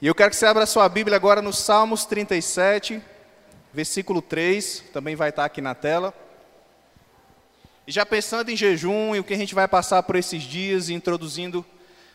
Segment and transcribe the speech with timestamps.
[0.00, 3.00] E eu quero que você abra sua Bíblia agora no Salmos 37,
[3.72, 6.12] versículo 3, também vai estar aqui na tela.
[7.86, 10.88] E já pensando em jejum e o que a gente vai passar por esses dias,
[10.88, 11.64] introduzindo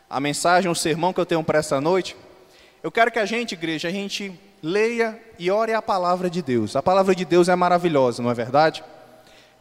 [0.08, 2.16] a mensagem, o sermão que eu tenho para essa noite,
[2.82, 6.76] eu quero que a gente, igreja, a gente leia e ore a palavra de Deus.
[6.76, 8.82] A palavra de Deus é maravilhosa, não é verdade?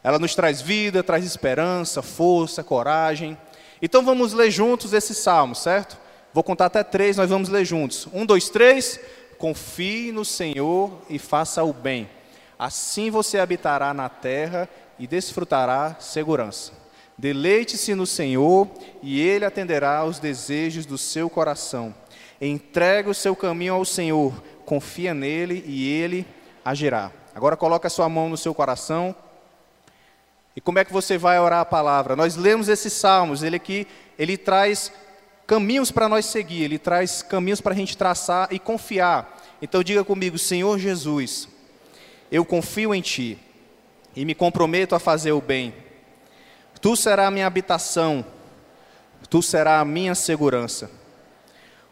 [0.04, 3.38] Ela nos traz vida, traz esperança, força, coragem.
[3.82, 5.98] Então vamos ler juntos esse salmo, certo?
[6.38, 8.08] Vou contar até três, nós vamos ler juntos.
[8.14, 9.00] Um, dois, três.
[9.40, 12.08] Confie no Senhor e faça o bem.
[12.60, 16.74] Assim você habitará na terra e desfrutará segurança.
[17.18, 18.70] Deleite-se no Senhor
[19.02, 21.92] e Ele atenderá aos desejos do seu coração.
[22.40, 24.32] Entregue o seu caminho ao Senhor,
[24.64, 26.24] confia nele e Ele
[26.64, 27.12] agirá.
[27.34, 29.16] Agora coloca a sua mão no seu coração.
[30.56, 32.16] E como é que você vai orar a palavra?
[32.16, 33.88] Nós lemos esses salmos, ele aqui,
[34.20, 34.92] ele traz
[35.48, 39.42] caminhos para nós seguir, ele traz caminhos para a gente traçar e confiar.
[39.62, 41.48] Então diga comigo, Senhor Jesus,
[42.30, 43.40] eu confio em Ti
[44.14, 45.74] e me comprometo a fazer o bem.
[46.82, 48.26] Tu será a minha habitação,
[49.30, 50.92] Tu será a minha segurança.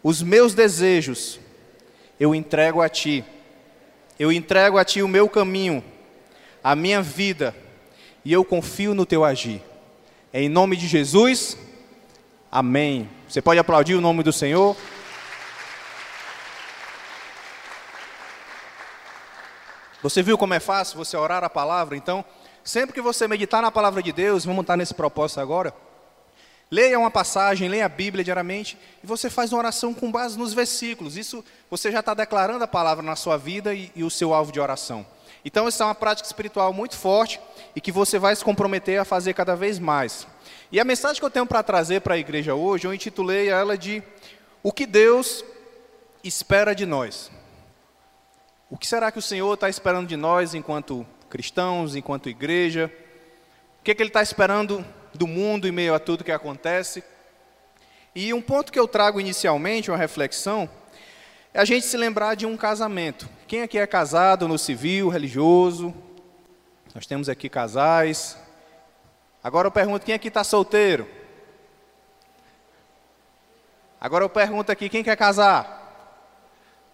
[0.03, 1.39] Os meus desejos
[2.19, 3.23] eu entrego a Ti,
[4.19, 5.83] eu entrego a Ti o meu caminho,
[6.61, 7.55] a minha vida,
[8.23, 9.61] e eu confio no Teu agir.
[10.33, 11.57] Em nome de Jesus,
[12.51, 13.09] amém.
[13.35, 14.77] Você pode aplaudir o nome do Senhor?
[20.01, 21.97] Você viu como é fácil você orar a palavra?
[21.97, 22.23] Então,
[22.63, 25.73] sempre que você meditar na palavra de Deus, vamos estar nesse propósito agora.
[26.71, 30.53] Leia uma passagem, leia a Bíblia diariamente e você faz uma oração com base nos
[30.53, 31.17] versículos.
[31.17, 34.49] Isso você já está declarando a palavra na sua vida e, e o seu alvo
[34.49, 35.05] de oração.
[35.43, 37.41] Então, isso é uma prática espiritual muito forte
[37.75, 40.25] e que você vai se comprometer a fazer cada vez mais.
[40.71, 43.77] E a mensagem que eu tenho para trazer para a igreja hoje, eu intitulei ela
[43.77, 44.01] de
[44.63, 45.43] O que Deus
[46.23, 47.31] espera de nós.
[48.69, 52.91] O que será que o Senhor está esperando de nós enquanto cristãos, enquanto igreja?
[53.79, 54.83] O que, é que Ele está esperando
[55.13, 57.03] do mundo em meio a tudo que acontece?
[58.15, 60.69] E um ponto que eu trago inicialmente, uma reflexão,
[61.53, 63.29] é a gente se lembrar de um casamento.
[63.47, 65.93] Quem aqui é casado no civil, religioso?
[66.93, 68.37] Nós temos aqui casais,
[69.45, 71.07] Agora eu pergunto: quem aqui está solteiro?
[74.01, 75.83] Agora eu pergunto aqui: quem quer casar?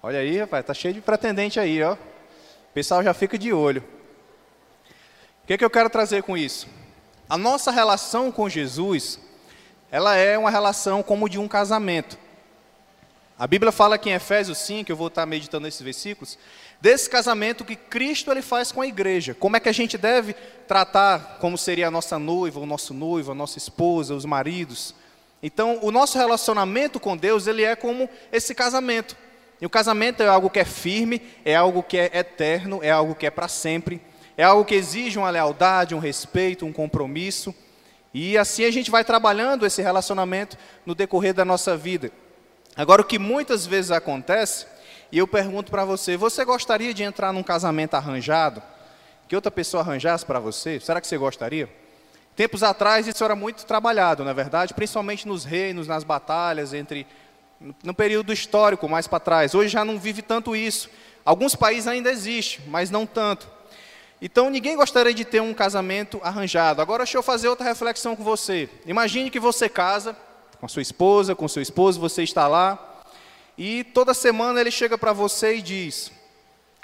[0.04, 1.94] Olha aí, rapaz, tá cheio de pretendente aí, ó.
[1.94, 3.82] O pessoal já fica de olho.
[5.42, 6.68] O que, é que eu quero trazer com isso?
[7.30, 9.18] A nossa relação com Jesus,
[9.90, 12.18] ela é uma relação como de um casamento.
[13.42, 16.38] A Bíblia fala aqui em Efésios 5, eu vou estar meditando nesses versículos,
[16.80, 19.34] desse casamento que Cristo ele faz com a igreja.
[19.34, 20.36] Como é que a gente deve
[20.68, 24.94] tratar como seria a nossa noiva, o nosso noivo, a nossa esposa, os maridos.
[25.42, 29.18] Então, o nosso relacionamento com Deus, ele é como esse casamento.
[29.60, 33.16] E o casamento é algo que é firme, é algo que é eterno, é algo
[33.16, 34.00] que é para sempre,
[34.38, 37.56] é algo que exige uma lealdade, um respeito, um compromisso.
[38.14, 42.12] E assim a gente vai trabalhando esse relacionamento no decorrer da nossa vida.
[42.82, 44.66] Agora, o que muitas vezes acontece
[45.12, 48.62] e eu pergunto para você: você gostaria de entrar num casamento arranjado?
[49.28, 50.80] Que outra pessoa arranjasse para você?
[50.80, 51.70] Será que você gostaria?
[52.36, 57.06] Tempos atrás isso era muito trabalhado, na é verdade, principalmente nos reinos, nas batalhas, entre
[57.84, 59.54] no período histórico mais para trás.
[59.54, 60.90] Hoje já não vive tanto isso.
[61.24, 63.48] Alguns países ainda existe, mas não tanto.
[64.20, 66.82] Então ninguém gostaria de ter um casamento arranjado.
[66.82, 68.68] Agora deixa eu fazer outra reflexão com você.
[68.88, 70.16] Imagine que você casa
[70.62, 73.02] com a sua esposa, com seu esposo, você está lá,
[73.58, 76.12] e toda semana ele chega para você e diz: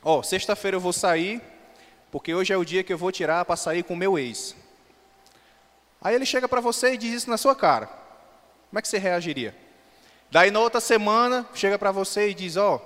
[0.01, 1.39] Ó, oh, sexta-feira eu vou sair,
[2.11, 4.55] porque hoje é o dia que eu vou tirar para sair com o meu ex.
[6.01, 7.85] Aí ele chega para você e diz isso na sua cara.
[7.85, 9.55] Como é que você reagiria?
[10.31, 12.81] Daí na outra semana, chega para você e diz: Ó, oh,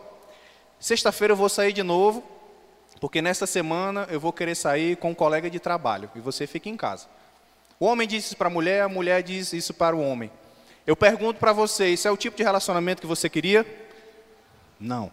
[0.78, 2.22] sexta-feira eu vou sair de novo,
[3.00, 6.68] porque nesta semana eu vou querer sair com um colega de trabalho e você fica
[6.68, 7.07] em casa.
[7.80, 10.30] O homem diz isso para a mulher, a mulher diz isso para o homem.
[10.86, 13.66] Eu pergunto para você, isso é o tipo de relacionamento que você queria?
[14.80, 15.12] Não.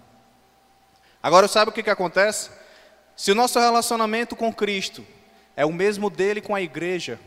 [1.23, 2.51] Agora, sabe o que, que acontece?
[3.17, 5.05] Se o nosso relacionamento com Cristo
[5.57, 7.19] é o mesmo dele com a igreja,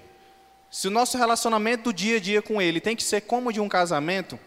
[0.71, 3.59] se o nosso relacionamento do dia a dia com Ele tem que ser como de
[3.59, 4.39] um casamento,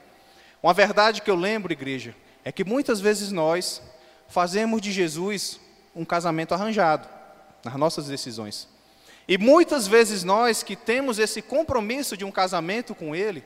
[0.63, 3.83] uma verdade que eu lembro, igreja, é que muitas vezes nós
[4.27, 5.61] fazemos de Jesus
[5.95, 7.07] um casamento arranjado
[7.63, 8.67] nas nossas decisões.
[9.29, 13.45] E muitas vezes nós que temos esse compromisso de um casamento com Ele,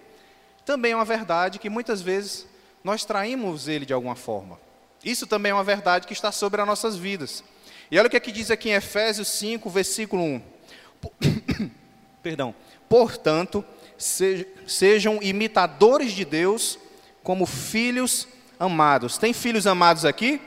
[0.69, 2.47] também é uma verdade que muitas vezes
[2.85, 4.61] nós traímos ele de alguma forma.
[5.03, 7.43] Isso também é uma verdade que está sobre as nossas vidas.
[7.91, 10.43] E olha o que aqui diz aqui em Efésios 5, versículo 1.
[12.23, 12.55] Perdão.
[12.87, 13.65] Portanto,
[13.97, 16.79] sejam imitadores de Deus
[17.23, 18.29] como filhos
[18.61, 19.17] amados.
[19.17, 20.39] Tem filhos amados aqui?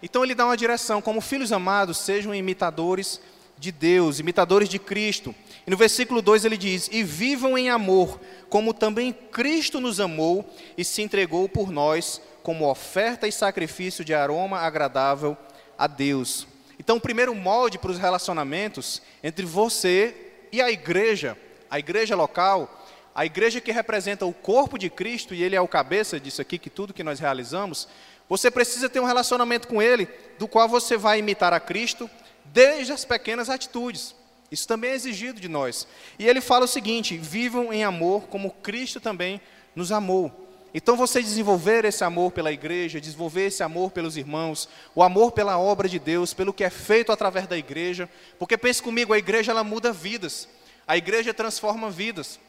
[0.00, 3.20] Então ele dá uma direção, como filhos amados, sejam imitadores
[3.58, 5.34] de Deus, imitadores de Cristo.
[5.66, 10.48] E no versículo 2 ele diz: E vivam em amor, como também Cristo nos amou
[10.76, 15.36] e se entregou por nós, como oferta e sacrifício de aroma agradável
[15.78, 16.46] a Deus.
[16.78, 20.14] Então, o primeiro molde para os relacionamentos entre você
[20.52, 21.36] e a igreja,
[21.70, 22.84] a igreja local,
[23.14, 26.58] a igreja que representa o corpo de Cristo, e ele é o cabeça disso aqui,
[26.58, 27.88] que tudo que nós realizamos,
[28.28, 30.08] você precisa ter um relacionamento com ele,
[30.38, 32.10] do qual você vai imitar a Cristo,
[32.54, 34.14] desde as pequenas atitudes.
[34.48, 35.88] Isso também é exigido de nós.
[36.16, 39.40] E ele fala o seguinte: vivam em amor como Cristo também
[39.74, 40.42] nos amou.
[40.72, 45.58] Então, você desenvolver esse amor pela igreja, desenvolver esse amor pelos irmãos, o amor pela
[45.58, 48.08] obra de Deus, pelo que é feito através da igreja,
[48.40, 50.48] porque pense comigo, a igreja ela muda vidas,
[50.86, 52.40] a igreja transforma vidas.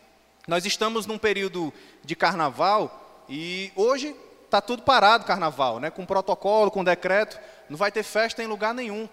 [0.48, 1.72] Nós estamos num período
[2.04, 5.92] de carnaval e hoje está tudo parado carnaval, né?
[5.92, 9.08] com protocolo, com decreto, não vai ter festa em lugar nenhum.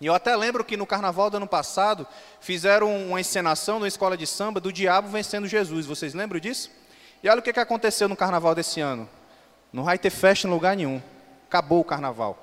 [0.00, 2.06] E eu até lembro que no carnaval do ano passado
[2.40, 5.86] fizeram uma encenação na escola de samba do diabo vencendo Jesus.
[5.86, 6.70] Vocês lembram disso?
[7.22, 9.08] E olha o que, que aconteceu no carnaval desse ano.
[9.72, 11.00] Não vai ter festa em lugar nenhum.
[11.48, 12.38] Acabou o carnaval.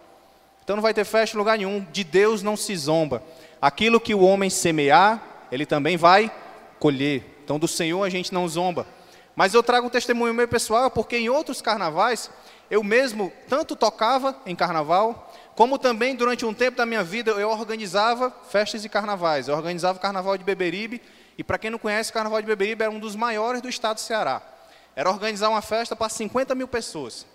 [0.63, 1.85] Então não vai ter festa em lugar nenhum.
[1.91, 3.21] De Deus não se zomba.
[3.61, 5.21] Aquilo que o homem semear,
[5.51, 6.31] ele também vai
[6.79, 7.23] colher.
[7.43, 8.87] Então do Senhor a gente não zomba.
[9.35, 12.29] Mas eu trago um testemunho meu pessoal, porque em outros carnavais,
[12.69, 17.49] eu mesmo tanto tocava em carnaval, como também durante um tempo da minha vida eu
[17.49, 19.47] organizava festas de carnavais.
[19.47, 21.01] Eu organizava o carnaval de Beberibe,
[21.37, 23.95] e para quem não conhece, o carnaval de Beberibe era um dos maiores do estado
[23.95, 24.53] do Ceará
[24.95, 27.25] era organizar uma festa para 50 mil pessoas,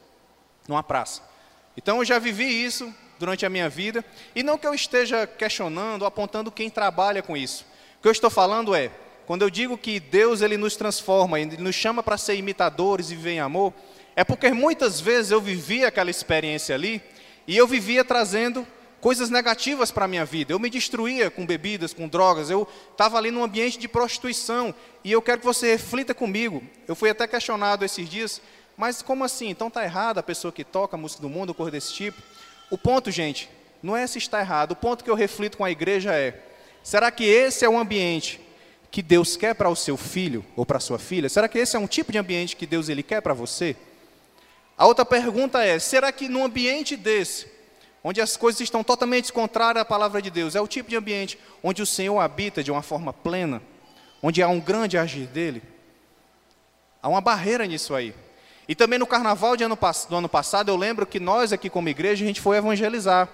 [0.67, 1.23] numa praça.
[1.76, 4.05] Então eu já vivi isso durante a minha vida,
[4.35, 7.67] e não que eu esteja questionando, apontando quem trabalha com isso.
[7.99, 8.93] O que eu estou falando é,
[9.26, 13.17] quando eu digo que Deus ele nos transforma, ele nos chama para ser imitadores e
[13.17, 13.75] viver em amor,
[14.14, 17.03] é porque muitas vezes eu vivia aquela experiência ali,
[17.49, 18.67] e eu vivia trazendo
[19.00, 20.53] coisas negativas para a minha vida.
[20.53, 24.75] Eu me destruía com bebidas, com drogas, eu estava ali num ambiente de prostituição.
[25.03, 26.62] E eu quero que você reflita comigo.
[26.87, 28.43] Eu fui até questionado esses dias,
[28.77, 29.49] mas como assim?
[29.49, 32.21] Então está errado a pessoa que toca música do mundo, coisa desse tipo?
[32.71, 33.49] O ponto, gente,
[33.83, 34.73] não é se está errado.
[34.73, 36.45] O ponto que eu reflito com a igreja é:
[36.83, 38.39] será que esse é o ambiente
[38.91, 41.31] que Deus quer para o seu filho ou para a sua filha?
[41.31, 43.75] Será que esse é um tipo de ambiente que Deus ele quer para você?
[44.78, 47.58] A outra pergunta é: será que num ambiente desse
[48.02, 50.54] onde as coisas estão totalmente contrárias à palavra de Deus.
[50.54, 53.62] É o tipo de ambiente onde o Senhor habita de uma forma plena,
[54.22, 55.62] onde há um grande agir dele.
[57.02, 58.14] Há uma barreira nisso aí.
[58.66, 59.78] E também no carnaval ano,
[60.08, 63.28] do ano passado, eu lembro que nós aqui como igreja, a gente foi evangelizar.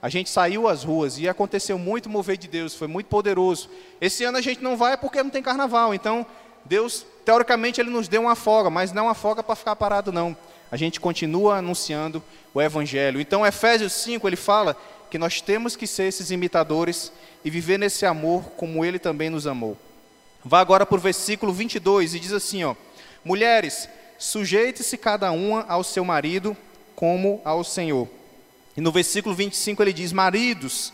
[0.00, 3.70] A gente saiu às ruas e aconteceu muito mover de Deus, foi muito poderoso.
[4.00, 6.26] Esse ano a gente não vai porque não tem carnaval, então
[6.64, 10.36] Deus, teoricamente, Ele nos deu uma folga, mas não uma folga para ficar parado, não
[10.72, 12.22] a gente continua anunciando
[12.54, 13.20] o Evangelho.
[13.20, 14.74] Então, Efésios 5, ele fala
[15.10, 17.12] que nós temos que ser esses imitadores
[17.44, 19.76] e viver nesse amor como ele também nos amou.
[20.42, 22.74] Vá agora para o versículo 22 e diz assim: ó,
[23.22, 23.86] Mulheres,
[24.16, 26.56] sujeite-se cada uma ao seu marido
[26.96, 28.08] como ao Senhor.
[28.74, 30.90] E no versículo 25 ele diz: Maridos,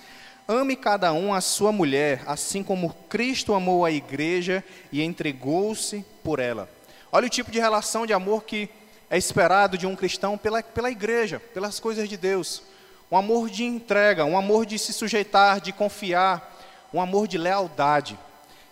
[0.49, 6.41] ame cada um a sua mulher, assim como Cristo amou a igreja e entregou-se por
[6.41, 6.69] ela.
[7.13, 8.69] Olha o tipo de relação de amor que
[9.11, 12.63] é esperado de um cristão pela, pela igreja, pelas coisas de Deus.
[13.11, 16.57] Um amor de entrega, um amor de se sujeitar, de confiar,
[16.93, 18.19] um amor de lealdade.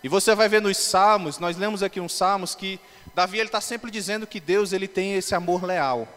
[0.03, 2.79] E você vai ver nos Salmos, nós lemos aqui uns Salmos que
[3.15, 6.07] Davi ele está sempre dizendo que Deus ele tem esse amor leal.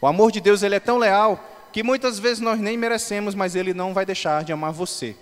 [0.00, 1.42] O amor de Deus ele é tão leal
[1.72, 5.16] que muitas vezes nós nem merecemos, mas ele não vai deixar de amar você.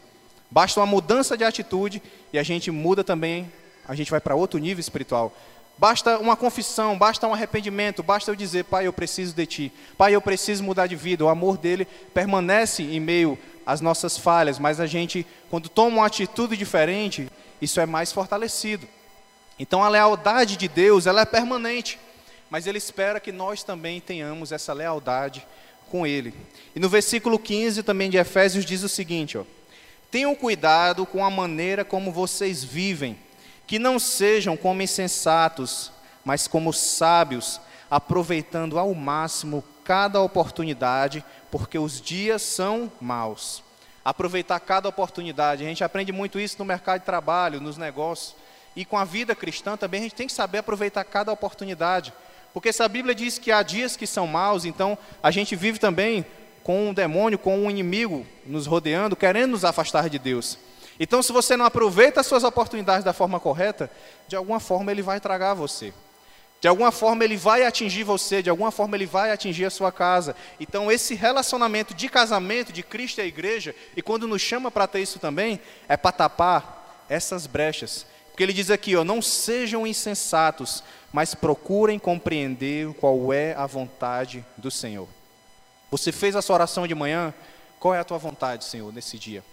[0.50, 3.50] Basta uma mudança de atitude e a gente muda também,
[3.88, 5.32] a gente vai para outro nível espiritual.
[5.76, 9.72] Basta uma confissão, basta um arrependimento, basta eu dizer, Pai, eu preciso de Ti.
[9.98, 11.24] Pai, eu preciso mudar de vida.
[11.24, 16.06] O amor dele permanece em meio às nossas falhas, mas a gente, quando toma uma
[16.06, 17.28] atitude diferente,
[17.60, 18.86] isso é mais fortalecido.
[19.58, 21.98] Então a lealdade de Deus, ela é permanente,
[22.48, 25.46] mas Ele espera que nós também tenhamos essa lealdade
[25.90, 26.34] com Ele.
[26.74, 29.44] E no versículo 15 também de Efésios diz o seguinte, ó,
[30.14, 33.18] Tenham cuidado com a maneira como vocês vivem,
[33.66, 35.90] que não sejam como insensatos,
[36.24, 43.62] mas como sábios, aproveitando ao máximo cada oportunidade, porque os dias são maus.
[44.04, 45.64] Aproveitar cada oportunidade.
[45.64, 48.34] A gente aprende muito isso no mercado de trabalho, nos negócios.
[48.76, 52.12] E com a vida cristã também a gente tem que saber aproveitar cada oportunidade.
[52.52, 55.78] Porque se a Bíblia diz que há dias que são maus, então a gente vive
[55.78, 56.24] também
[56.62, 60.58] com um demônio, com um inimigo nos rodeando, querendo nos afastar de Deus.
[60.98, 63.90] Então, se você não aproveita as suas oportunidades da forma correta,
[64.28, 65.92] de alguma forma ele vai tragar você.
[66.64, 69.92] De alguma forma ele vai atingir você, de alguma forma ele vai atingir a sua
[69.92, 70.34] casa.
[70.58, 74.86] Então esse relacionamento de casamento de Cristo e a igreja, e quando nos chama para
[74.86, 78.06] ter isso também, é para tapar essas brechas.
[78.30, 80.82] Porque ele diz aqui, ó, não sejam insensatos,
[81.12, 85.06] mas procurem compreender qual é a vontade do Senhor.
[85.90, 87.34] Você fez a sua oração de manhã?
[87.78, 89.44] Qual é a tua vontade, Senhor, nesse dia?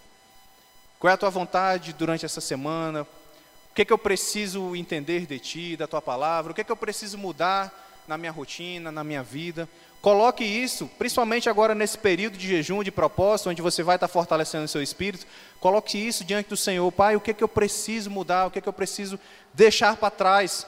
[1.01, 3.01] Qual é a tua vontade durante essa semana?
[3.01, 6.51] O que, é que eu preciso entender de ti, da tua palavra?
[6.51, 7.74] O que, é que eu preciso mudar
[8.08, 9.67] na minha rotina, na minha vida?
[10.00, 14.65] Coloque isso, principalmente agora nesse período de jejum, de propósito, onde você vai estar fortalecendo
[14.65, 15.25] o seu espírito.
[15.60, 16.91] Coloque isso diante do Senhor.
[16.91, 18.46] Pai, o que, é que eu preciso mudar?
[18.46, 19.20] O que, é que eu preciso
[19.55, 20.67] deixar para trás?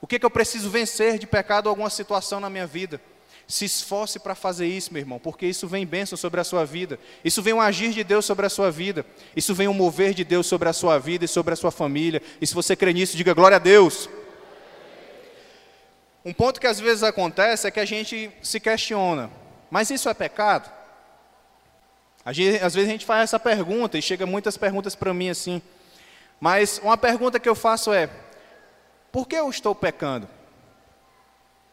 [0.00, 3.00] O que, é que eu preciso vencer de pecado ou alguma situação na minha vida?
[3.48, 6.98] Se esforce para fazer isso, meu irmão, porque isso vem bênção sobre a sua vida.
[7.24, 9.06] Isso vem um agir de Deus sobre a sua vida.
[9.36, 12.20] Isso vem um mover de Deus sobre a sua vida e sobre a sua família.
[12.40, 14.08] E se você crê nisso, diga glória a Deus.
[16.24, 19.30] Um ponto que às vezes acontece é que a gente se questiona:
[19.70, 20.74] mas isso é pecado?
[22.24, 25.62] às vezes a gente faz essa pergunta e chega muitas perguntas para mim assim.
[26.40, 28.10] Mas uma pergunta que eu faço é:
[29.12, 30.28] por que eu estou pecando?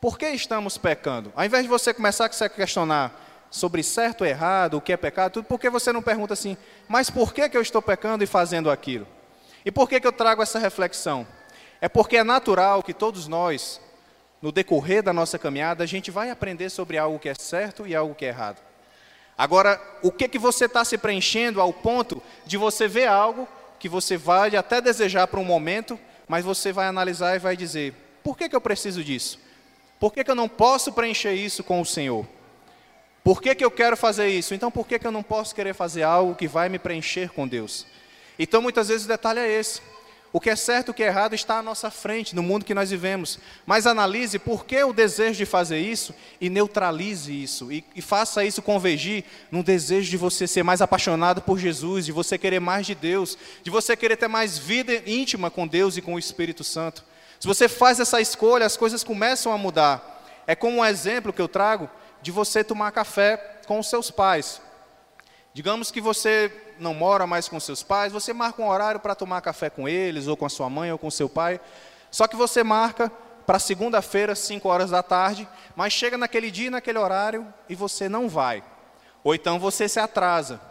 [0.04, 1.32] Por que estamos pecando?
[1.34, 5.32] Ao invés de você começar a se questionar sobre certo errado, o que é pecado,
[5.32, 6.58] tudo, por que você não pergunta assim,
[6.90, 9.08] mas por que, que eu estou pecando e fazendo aquilo?
[9.64, 11.26] E por que, que eu trago essa reflexão?
[11.80, 13.80] É porque é natural que todos nós,
[14.42, 17.96] no decorrer da nossa caminhada, a gente vai aprender sobre algo que é certo e
[17.96, 18.62] algo que é errado.
[19.38, 23.48] Agora, o que, que você está se preenchendo ao ponto de você ver algo
[23.80, 27.94] que você vai até desejar para um momento, mas você vai analisar e vai dizer:
[28.22, 29.40] por que, que eu preciso disso?
[30.04, 32.28] Por que, que eu não posso preencher isso com o Senhor?
[33.24, 34.54] Por que, que eu quero fazer isso?
[34.54, 37.48] Então, por que, que eu não posso querer fazer algo que vai me preencher com
[37.48, 37.86] Deus?
[38.38, 39.80] Então, muitas vezes o detalhe é esse.
[40.34, 42.66] O que é certo e o que é errado está à nossa frente, no mundo
[42.66, 43.40] que nós vivemos.
[43.66, 47.72] Mas analise por que o desejo de fazer isso e neutralize isso.
[47.72, 52.12] E, e, faça isso convergir no desejo de você ser mais apaixonado por Jesus, de
[52.12, 56.02] você querer mais de Deus, de você querer ter mais vida íntima com Deus e
[56.02, 57.06] com o Espírito Santo.
[57.44, 60.24] Se você faz essa escolha, as coisas começam a mudar.
[60.48, 61.90] É como um exemplo que eu trago
[62.22, 63.36] de você tomar café
[63.68, 64.62] com os seus pais.
[65.54, 69.42] Digamos que você não mora mais com seus pais, você marca um horário para tomar
[69.42, 71.60] café com eles, ou com a sua mãe, ou com seu pai.
[72.10, 73.12] Só que você marca
[73.46, 75.46] para segunda-feira, 5 horas da tarde,
[75.76, 78.64] mas chega naquele dia, naquele horário, e você não vai.
[79.22, 80.62] Ou então você se atrasa.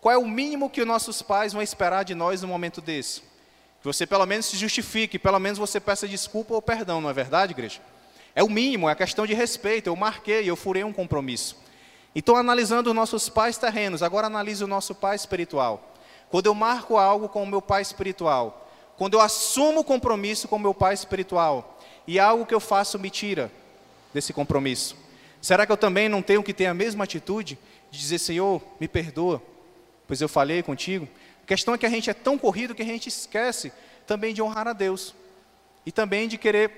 [0.00, 3.32] Qual é o mínimo que os nossos pais vão esperar de nós no momento desse?
[3.84, 7.12] Que você pelo menos se justifique, pelo menos você peça desculpa ou perdão, não é
[7.12, 7.82] verdade, igreja?
[8.34, 9.88] É o mínimo, é a questão de respeito.
[9.88, 11.54] Eu marquei, eu furei um compromisso.
[12.14, 15.92] Então, analisando os nossos pais terrenos, agora analise o nosso pai espiritual.
[16.30, 20.56] Quando eu marco algo com o meu pai espiritual, quando eu assumo o compromisso com
[20.56, 23.52] o meu pai espiritual, e algo que eu faço me tira
[24.14, 24.96] desse compromisso,
[25.42, 27.58] será que eu também não tenho que ter a mesma atitude
[27.90, 29.42] de dizer, Senhor, me perdoa,
[30.08, 31.06] pois eu falei contigo?
[31.44, 33.70] A questão é que a gente é tão corrido que a gente esquece
[34.06, 35.14] também de honrar a Deus
[35.84, 36.70] e também de querer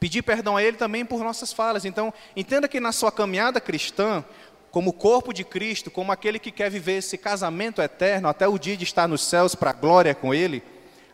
[0.00, 1.84] pedir perdão a Ele também por nossas falhas.
[1.84, 4.24] Então, entenda que na sua caminhada cristã,
[4.70, 8.74] como corpo de Cristo, como aquele que quer viver esse casamento eterno até o dia
[8.74, 10.62] de estar nos céus para a glória com Ele,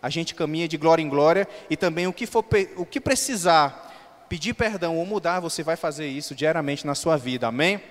[0.01, 2.45] a gente caminha de glória em glória e também o que, for,
[2.77, 7.49] o que precisar pedir perdão ou mudar, você vai fazer isso diariamente na sua vida.
[7.49, 7.83] Amém?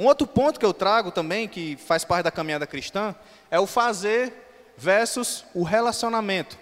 [0.00, 3.14] Um outro ponto que eu trago também, que faz parte da caminhada cristã,
[3.50, 4.32] é o fazer
[4.74, 6.58] versus o relacionamento.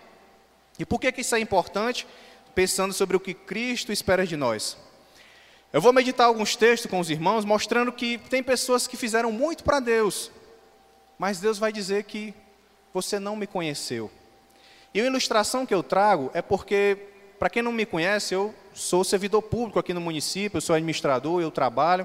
[0.76, 2.04] E por que, que isso é importante?
[2.52, 4.76] Pensando sobre o que Cristo espera de nós.
[5.72, 9.62] Eu vou meditar alguns textos com os irmãos, mostrando que tem pessoas que fizeram muito
[9.62, 10.32] para Deus,
[11.16, 12.34] mas Deus vai dizer que
[12.92, 14.10] você não me conheceu.
[14.92, 16.98] E a ilustração que eu trago é porque,
[17.38, 21.40] para quem não me conhece, eu sou servidor público aqui no município, eu sou administrador,
[21.40, 22.04] eu trabalho,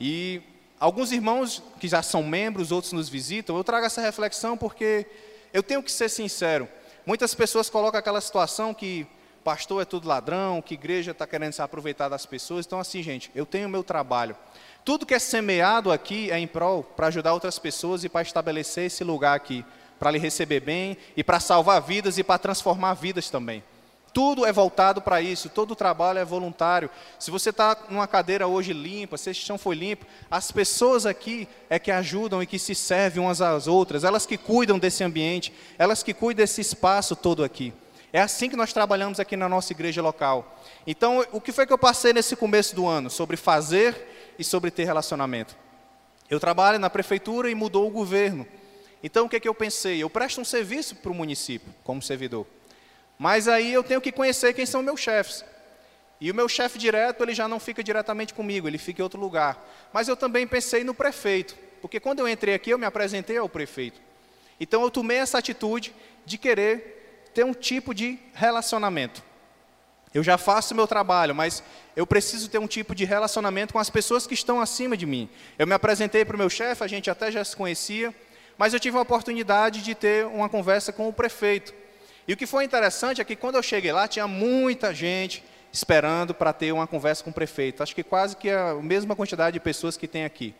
[0.00, 0.40] e
[0.80, 5.06] Alguns irmãos que já são membros, outros nos visitam, eu trago essa reflexão porque
[5.52, 6.66] eu tenho que ser sincero.
[7.04, 9.06] Muitas pessoas colocam aquela situação que
[9.44, 12.64] pastor é tudo ladrão, que igreja está querendo se aproveitar das pessoas.
[12.64, 14.34] Então, assim, gente, eu tenho o meu trabalho.
[14.82, 18.86] Tudo que é semeado aqui é em prol para ajudar outras pessoas e para estabelecer
[18.86, 19.62] esse lugar aqui,
[19.98, 23.62] para lhe receber bem e para salvar vidas e para transformar vidas também.
[24.12, 26.90] Tudo é voltado para isso, todo o trabalho é voluntário.
[27.18, 31.46] Se você está numa cadeira hoje limpa, se esse chão foi limpo, as pessoas aqui
[31.68, 35.52] é que ajudam e que se servem umas às outras, elas que cuidam desse ambiente,
[35.78, 37.72] elas que cuidam desse espaço todo aqui.
[38.12, 40.60] É assim que nós trabalhamos aqui na nossa igreja local.
[40.84, 43.08] Então, o que foi que eu passei nesse começo do ano?
[43.08, 45.56] Sobre fazer e sobre ter relacionamento.
[46.28, 48.46] Eu trabalho na prefeitura e mudou o governo.
[49.02, 50.02] Então, o que, é que eu pensei?
[50.02, 52.46] Eu presto um serviço para o município, como servidor.
[53.20, 55.44] Mas aí eu tenho que conhecer quem são meus chefes.
[56.18, 59.20] E o meu chefe direto, ele já não fica diretamente comigo, ele fica em outro
[59.20, 59.62] lugar.
[59.92, 63.46] Mas eu também pensei no prefeito, porque quando eu entrei aqui, eu me apresentei ao
[63.46, 64.00] prefeito.
[64.58, 69.22] Então eu tomei essa atitude de querer ter um tipo de relacionamento.
[70.14, 71.62] Eu já faço meu trabalho, mas
[71.94, 75.28] eu preciso ter um tipo de relacionamento com as pessoas que estão acima de mim.
[75.58, 78.14] Eu me apresentei para o meu chefe, a gente até já se conhecia,
[78.56, 81.74] mas eu tive a oportunidade de ter uma conversa com o prefeito.
[82.26, 86.34] E o que foi interessante é que quando eu cheguei lá, tinha muita gente esperando
[86.34, 87.82] para ter uma conversa com o prefeito.
[87.82, 90.54] Acho que quase que a mesma quantidade de pessoas que tem aqui.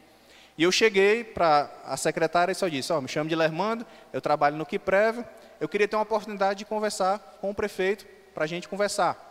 [0.57, 4.21] E eu cheguei para a secretária e só disse: oh, me chamo de Lermando, eu
[4.21, 5.25] trabalho no Quiprev,
[5.61, 9.27] eu queria ter uma oportunidade de conversar com o prefeito para a gente conversar.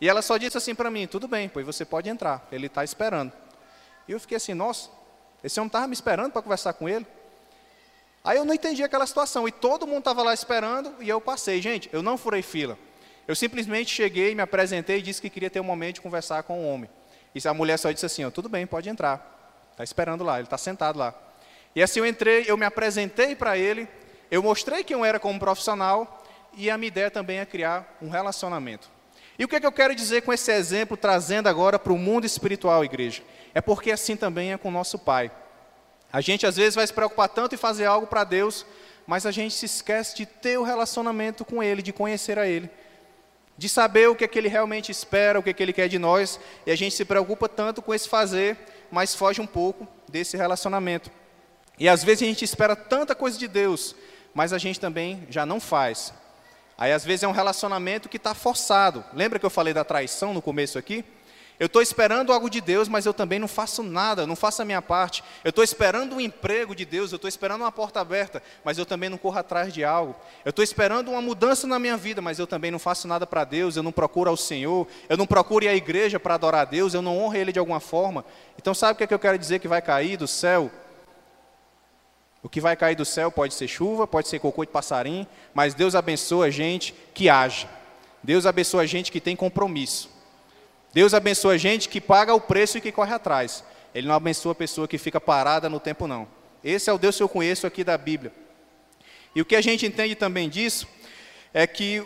[0.00, 2.84] E ela só disse assim para mim: tudo bem, pois você pode entrar, ele está
[2.84, 3.32] esperando.
[4.08, 4.90] E eu fiquei assim: nossa,
[5.42, 7.06] esse homem estava me esperando para conversar com ele.
[8.26, 11.62] Aí eu não entendi aquela situação, e todo mundo estava lá esperando, e eu passei.
[11.62, 12.76] Gente, eu não furei fila.
[13.28, 16.58] Eu simplesmente cheguei, me apresentei e disse que queria ter um momento de conversar com
[16.58, 16.90] o homem.
[17.32, 19.68] E a mulher só disse assim: ó, tudo bem, pode entrar.
[19.70, 21.14] Está esperando lá, ele está sentado lá.
[21.72, 23.86] E assim eu entrei, eu me apresentei para ele,
[24.28, 26.24] eu mostrei que eu era como profissional,
[26.56, 28.90] e a minha ideia também é criar um relacionamento.
[29.38, 31.98] E o que, é que eu quero dizer com esse exemplo, trazendo agora para o
[31.98, 33.22] mundo espiritual, igreja?
[33.54, 35.30] É porque assim também é com o nosso Pai.
[36.12, 38.64] A gente às vezes vai se preocupar tanto em fazer algo para Deus,
[39.06, 42.70] mas a gente se esquece de ter o relacionamento com Ele, de conhecer a Ele,
[43.56, 45.88] de saber o que é que Ele realmente espera, o que é que Ele quer
[45.88, 48.56] de nós, e a gente se preocupa tanto com esse fazer,
[48.90, 51.10] mas foge um pouco desse relacionamento.
[51.78, 53.94] E às vezes a gente espera tanta coisa de Deus,
[54.34, 56.12] mas a gente também já não faz.
[56.78, 59.04] Aí às vezes é um relacionamento que está forçado.
[59.12, 61.04] Lembra que eu falei da traição no começo aqui?
[61.58, 64.64] Eu estou esperando algo de Deus, mas eu também não faço nada, não faço a
[64.64, 65.24] minha parte.
[65.42, 68.84] Eu estou esperando um emprego de Deus, eu estou esperando uma porta aberta, mas eu
[68.84, 70.14] também não corro atrás de algo.
[70.44, 73.42] Eu estou esperando uma mudança na minha vida, mas eu também não faço nada para
[73.44, 76.92] Deus, eu não procuro ao Senhor, eu não procuro à igreja para adorar a Deus,
[76.92, 78.22] eu não honro Ele de alguma forma.
[78.58, 80.70] Então sabe o que, é que eu quero dizer que vai cair do céu?
[82.42, 85.74] O que vai cair do céu pode ser chuva, pode ser cocô de passarinho, mas
[85.74, 87.66] Deus abençoa a gente que age.
[88.22, 90.15] Deus abençoa a gente que tem compromisso.
[90.96, 93.62] Deus abençoa a gente que paga o preço e que corre atrás.
[93.94, 96.26] Ele não abençoa a pessoa que fica parada no tempo, não.
[96.64, 98.32] Esse é o Deus que eu conheço aqui da Bíblia.
[99.34, 100.88] E o que a gente entende também disso
[101.52, 102.02] é que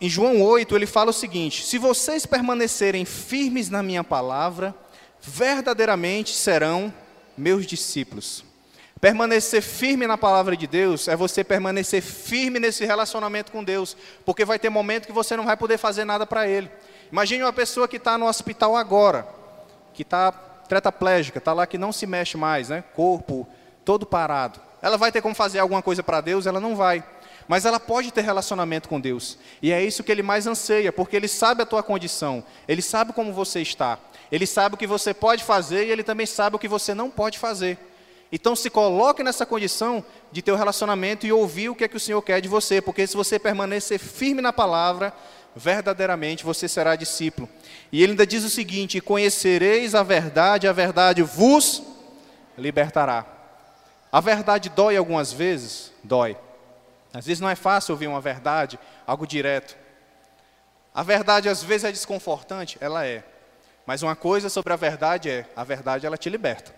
[0.00, 4.72] em João 8 ele fala o seguinte: Se vocês permanecerem firmes na minha palavra,
[5.20, 6.94] verdadeiramente serão
[7.36, 8.44] meus discípulos.
[9.00, 14.44] Permanecer firme na palavra de Deus é você permanecer firme nesse relacionamento com Deus, porque
[14.44, 16.70] vai ter momento que você não vai poder fazer nada para Ele.
[17.12, 19.28] Imagine uma pessoa que está no hospital agora,
[19.92, 22.82] que está tetraplégica, está lá que não se mexe mais, né?
[22.96, 23.46] corpo
[23.84, 24.58] todo parado.
[24.80, 26.46] Ela vai ter como fazer alguma coisa para Deus?
[26.46, 27.04] Ela não vai.
[27.46, 29.36] Mas ela pode ter relacionamento com Deus.
[29.60, 33.12] E é isso que ele mais anseia, porque ele sabe a tua condição, ele sabe
[33.12, 33.98] como você está,
[34.30, 37.10] ele sabe o que você pode fazer e ele também sabe o que você não
[37.10, 37.76] pode fazer.
[38.32, 41.98] Então se coloque nessa condição de ter um relacionamento e ouvir o que é que
[41.98, 45.12] o Senhor quer de você, porque se você permanecer firme na palavra,
[45.54, 47.48] verdadeiramente você será discípulo.
[47.90, 51.82] E ele ainda diz o seguinte: Conhecereis a verdade, a verdade vos
[52.56, 53.26] libertará.
[54.10, 55.92] A verdade dói algumas vezes?
[56.02, 56.36] Dói.
[57.14, 59.76] Às vezes não é fácil ouvir uma verdade, algo direto.
[60.94, 62.78] A verdade às vezes é desconfortante?
[62.80, 63.24] Ela é.
[63.86, 66.74] Mas uma coisa sobre a verdade é: a verdade ela te liberta.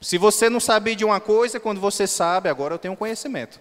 [0.00, 3.60] Se você não sabia de uma coisa, quando você sabe, agora eu tenho conhecimento.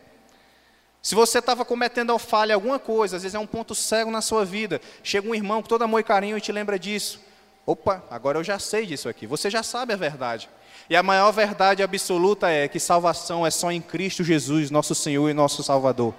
[1.06, 4.44] Se você estava cometendo falha alguma coisa, às vezes é um ponto cego na sua
[4.44, 7.20] vida, chega um irmão com todo amor e carinho e te lembra disso.
[7.64, 9.28] Opa, agora eu já sei disso aqui.
[9.28, 10.50] Você já sabe a verdade.
[10.90, 15.30] E a maior verdade absoluta é que salvação é só em Cristo Jesus, nosso Senhor
[15.30, 16.12] e nosso Salvador.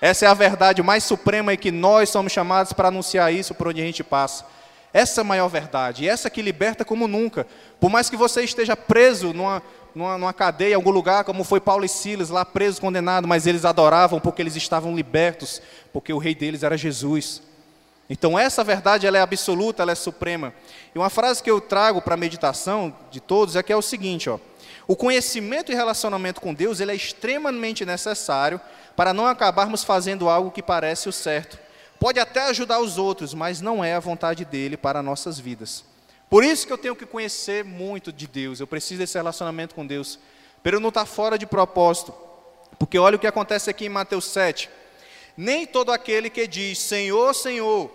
[0.00, 3.68] Essa é a verdade mais suprema e que nós somos chamados para anunciar isso por
[3.68, 4.46] onde a gente passa.
[4.90, 7.46] Essa é a maior verdade, essa que liberta como nunca.
[7.78, 9.62] Por mais que você esteja preso numa,
[9.98, 13.48] numa, numa cadeia, em algum lugar, como foi Paulo e Silas, lá presos, condenados, mas
[13.48, 15.60] eles adoravam porque eles estavam libertos,
[15.92, 17.42] porque o rei deles era Jesus.
[18.08, 20.54] Então essa verdade ela é absoluta, ela é suprema.
[20.94, 23.82] E uma frase que eu trago para a meditação de todos é que é o
[23.82, 24.38] seguinte, ó:
[24.86, 28.60] o conhecimento e relacionamento com Deus ele é extremamente necessário
[28.94, 31.58] para não acabarmos fazendo algo que parece o certo.
[31.98, 35.82] Pode até ajudar os outros, mas não é a vontade dele para nossas vidas.
[36.28, 39.86] Por isso que eu tenho que conhecer muito de Deus, eu preciso desse relacionamento com
[39.86, 40.18] Deus,
[40.62, 42.12] para eu não estar fora de propósito.
[42.78, 44.68] Porque olha o que acontece aqui em Mateus 7.
[45.36, 47.90] Nem todo aquele que diz Senhor, Senhor,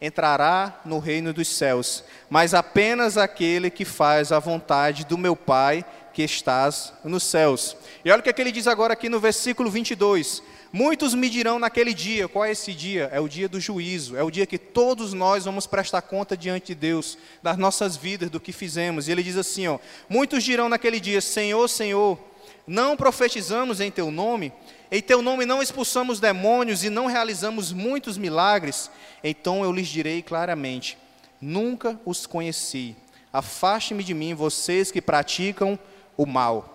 [0.00, 5.84] entrará no reino dos céus, mas apenas aquele que faz a vontade do meu Pai
[6.12, 7.76] que estás nos céus.
[8.04, 10.42] E olha o que, é que ele diz agora aqui no versículo 22.
[10.76, 13.08] Muitos me dirão naquele dia, qual é esse dia?
[13.12, 16.66] É o dia do juízo, é o dia que todos nós vamos prestar conta diante
[16.66, 19.06] de Deus, das nossas vidas, do que fizemos.
[19.06, 22.18] E ele diz assim: ó, Muitos dirão naquele dia: Senhor, Senhor,
[22.66, 24.52] não profetizamos em teu nome?
[24.90, 28.90] Em teu nome não expulsamos demônios e não realizamos muitos milagres?
[29.22, 30.98] Então eu lhes direi claramente:
[31.40, 32.96] Nunca os conheci.
[33.32, 35.78] Afaste-me de mim, vocês que praticam
[36.16, 36.73] o mal.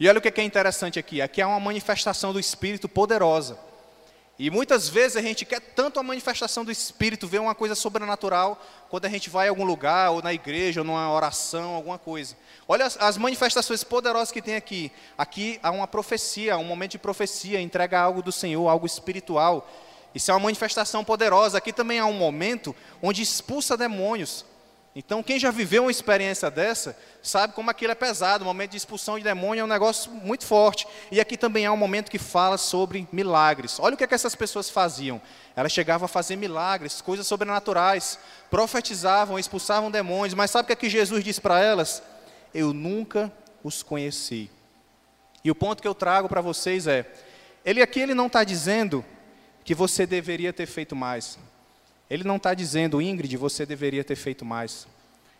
[0.00, 3.58] E olha o que é interessante aqui: aqui é uma manifestação do Espírito poderosa.
[4.38, 8.62] E muitas vezes a gente quer tanto a manifestação do Espírito, ver uma coisa sobrenatural,
[8.88, 12.36] quando a gente vai a algum lugar, ou na igreja, ou numa oração, alguma coisa.
[12.68, 14.92] Olha as, as manifestações poderosas que tem aqui.
[15.16, 19.68] Aqui há uma profecia, um momento de profecia, entrega algo do Senhor, algo espiritual.
[20.14, 21.58] Isso é uma manifestação poderosa.
[21.58, 24.44] Aqui também há um momento onde expulsa demônios.
[24.96, 28.42] Então, quem já viveu uma experiência dessa, sabe como aquilo é pesado.
[28.42, 30.88] O momento de expulsão de demônio é um negócio muito forte.
[31.10, 33.78] E aqui também há um momento que fala sobre milagres.
[33.78, 35.20] Olha o que, é que essas pessoas faziam.
[35.54, 38.18] Elas chegavam a fazer milagres, coisas sobrenaturais,
[38.50, 40.34] profetizavam, expulsavam demônios.
[40.34, 42.02] Mas sabe o que, é que Jesus disse para elas?
[42.52, 44.50] Eu nunca os conheci.
[45.44, 47.06] E o ponto que eu trago para vocês é:
[47.64, 49.04] ele aqui ele não está dizendo
[49.64, 51.38] que você deveria ter feito mais.
[52.10, 54.86] Ele não está dizendo, Ingrid, você deveria ter feito mais.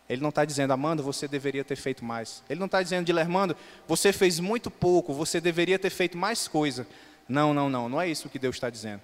[0.07, 2.43] Ele não está dizendo, Amanda, você deveria ter feito mais.
[2.49, 3.55] Ele não está dizendo, Dilermando,
[3.87, 6.87] você fez muito pouco, você deveria ter feito mais coisa.
[7.27, 9.01] Não, não, não, não é isso que Deus está dizendo.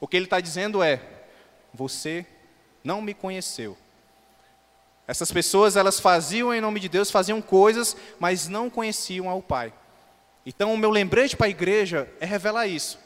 [0.00, 1.00] O que Ele está dizendo é,
[1.72, 2.26] você
[2.82, 3.76] não me conheceu.
[5.06, 9.72] Essas pessoas, elas faziam em nome de Deus, faziam coisas, mas não conheciam ao Pai.
[10.44, 12.98] Então, o meu lembrete para a igreja é revelar isso.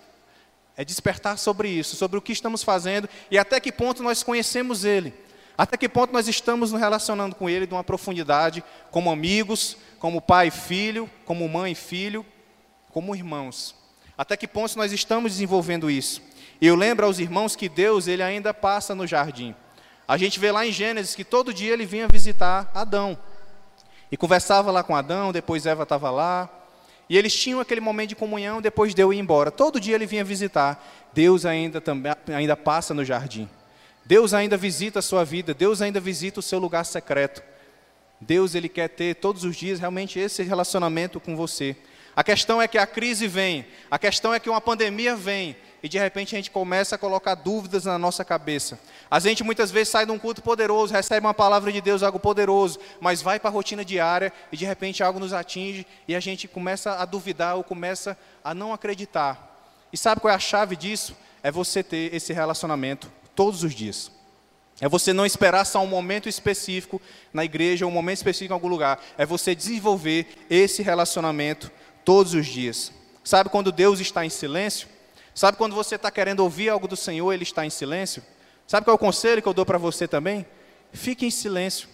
[0.76, 4.84] É despertar sobre isso, sobre o que estamos fazendo e até que ponto nós conhecemos
[4.84, 5.12] Ele.
[5.56, 10.20] Até que ponto nós estamos nos relacionando com Ele de uma profundidade, como amigos, como
[10.20, 12.24] pai e filho, como mãe e filho,
[12.90, 13.74] como irmãos.
[14.16, 16.22] Até que ponto nós estamos desenvolvendo isso?
[16.60, 19.54] Eu lembro aos irmãos que Deus, Ele ainda passa no jardim.
[20.06, 23.18] A gente vê lá em Gênesis que todo dia Ele vinha visitar Adão.
[24.10, 26.48] E conversava lá com Adão, depois Eva estava lá,
[27.08, 29.50] e eles tinham aquele momento de comunhão depois de eu ir embora.
[29.50, 30.82] Todo dia ele vinha visitar.
[31.12, 33.48] Deus ainda, também, ainda passa no jardim.
[34.04, 35.52] Deus ainda visita a sua vida.
[35.52, 37.42] Deus ainda visita o seu lugar secreto.
[38.20, 41.76] Deus ele quer ter todos os dias realmente esse relacionamento com você.
[42.14, 45.88] A questão é que a crise vem, a questão é que uma pandemia vem, e
[45.88, 48.78] de repente a gente começa a colocar dúvidas na nossa cabeça.
[49.10, 52.20] A gente muitas vezes sai de um culto poderoso, recebe uma palavra de Deus, algo
[52.20, 56.20] poderoso, mas vai para a rotina diária e de repente algo nos atinge e a
[56.20, 59.50] gente começa a duvidar ou começa a não acreditar.
[59.92, 61.16] E sabe qual é a chave disso?
[61.42, 64.10] É você ter esse relacionamento todos os dias.
[64.80, 67.00] É você não esperar só um momento específico
[67.32, 69.00] na igreja, um momento específico em algum lugar.
[69.18, 71.70] É você desenvolver esse relacionamento
[72.04, 72.92] todos os dias.
[73.22, 74.88] Sabe quando Deus está em silêncio?
[75.34, 78.22] Sabe quando você está querendo ouvir algo do Senhor, Ele está em silêncio?
[78.66, 80.46] Sabe qual é o conselho que eu dou para você também?
[80.92, 81.88] Fique em silêncio.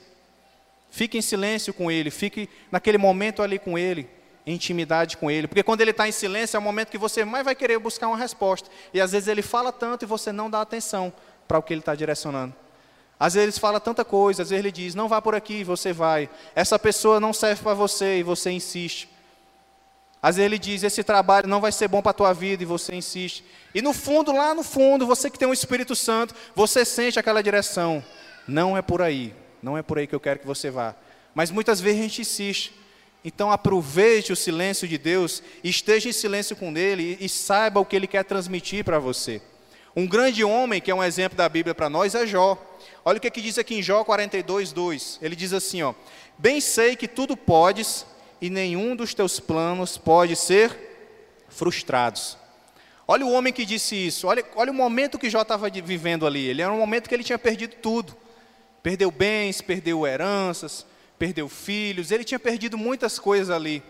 [0.90, 2.10] Fique em silêncio com Ele.
[2.10, 4.08] Fique naquele momento ali com Ele,
[4.46, 5.46] em intimidade com Ele.
[5.46, 8.08] Porque quando Ele está em silêncio, é o momento que você mais vai querer buscar
[8.08, 8.68] uma resposta.
[8.92, 11.12] E às vezes Ele fala tanto e você não dá atenção
[11.46, 12.54] para o que Ele está direcionando.
[13.20, 15.92] Às vezes ele fala tanta coisa, às vezes ele diz, não vá por aqui, você
[15.92, 16.30] vai.
[16.54, 19.08] Essa pessoa não serve para você e você insiste.
[20.22, 22.66] Às vezes ele diz: esse trabalho não vai ser bom para a tua vida, e
[22.66, 23.44] você insiste.
[23.74, 27.18] E no fundo, lá no fundo, você que tem o um Espírito Santo, você sente
[27.18, 28.04] aquela direção.
[28.46, 30.94] Não é por aí, não é por aí que eu quero que você vá.
[31.34, 32.72] Mas muitas vezes a gente insiste.
[33.24, 37.96] Então aproveite o silêncio de Deus, esteja em silêncio com Ele e, saiba o que
[37.96, 39.42] Ele quer transmitir para você.
[39.94, 42.56] Um grande homem, que é um exemplo da Bíblia para nós, é Jó.
[43.04, 45.18] Olha o que, que diz aqui em Jó 42, 2.
[45.20, 45.94] Ele diz assim: ó,
[46.38, 48.06] Bem sei que tudo podes
[48.40, 50.76] e nenhum dos teus planos pode ser
[51.48, 52.36] frustrados.
[53.06, 56.44] Olha o homem que disse isso, olha, olha o momento que Jó estava vivendo ali.
[56.46, 58.14] Ele era um momento que ele tinha perdido tudo.
[58.82, 60.86] Perdeu bens, perdeu heranças,
[61.18, 63.82] perdeu filhos, ele tinha perdido muitas coisas ali.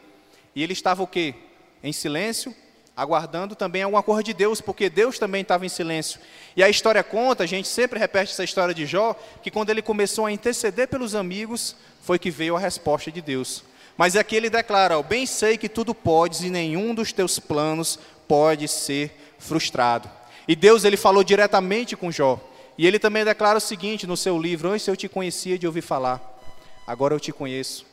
[0.55, 1.35] E ele estava o quê?
[1.83, 2.55] Em silêncio,
[2.97, 6.21] aguardando também alguma coisa de Deus, porque Deus também estava em silêncio.
[6.57, 9.83] E a história conta, a gente sempre repete essa história de Jó, que quando ele
[9.83, 13.63] começou a interceder pelos amigos, foi que veio a resposta de Deus.
[13.99, 17.99] Mas aqui ele declara: ó, Bem sei que tudo podes e nenhum dos teus planos
[18.29, 20.09] pode ser frustrado.
[20.47, 22.41] E Deus ele falou diretamente com Jó.
[22.79, 25.83] E ele também declara o seguinte no seu livro: Antes eu te conhecia de ouvir
[25.83, 26.41] falar,
[26.87, 27.85] agora eu te conheço.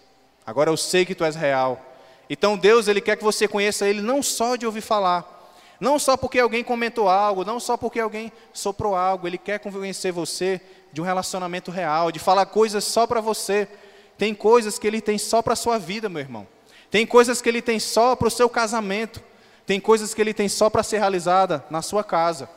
[0.45, 1.83] Agora eu sei que tu és real.
[2.29, 6.15] Então Deus ele quer que você conheça ele não só de ouvir falar, não só
[6.15, 10.61] porque alguém comentou algo, não só porque alguém soprou algo, ele quer convencer você
[10.93, 13.67] de um relacionamento real, de falar coisas só para você.
[14.17, 16.47] Tem coisas que ele tem só para a sua vida, meu irmão.
[16.89, 19.21] Tem coisas que ele tem só para o seu casamento.
[19.65, 22.49] Tem coisas que ele tem só para ser realizada na sua casa.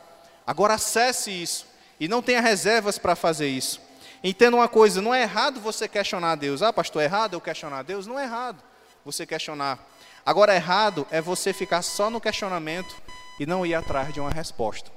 [0.45, 1.67] Agora acesse isso
[1.99, 3.81] e não tenha reservas para fazer isso.
[4.23, 6.61] Entenda uma coisa, não é errado você questionar Deus.
[6.61, 8.05] Ah, pastor, é errado eu questionar Deus?
[8.05, 8.61] Não é errado
[9.03, 9.79] você questionar.
[10.25, 12.95] Agora, errado é você ficar só no questionamento
[13.39, 14.91] e não ir atrás de uma resposta.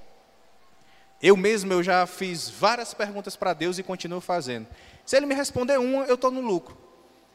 [1.23, 4.67] Eu mesmo eu já fiz várias perguntas para Deus e continuo fazendo.
[5.13, 6.75] Se ele me responder uma, eu estou no lucro.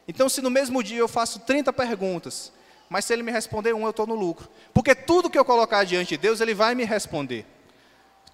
[0.07, 2.51] Então, se no mesmo dia eu faço 30 perguntas,
[2.89, 4.49] mas se ele me responder uma, eu estou no lucro.
[4.73, 7.45] Porque tudo que eu colocar diante de Deus, ele vai me responder.